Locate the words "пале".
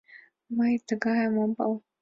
1.57-1.77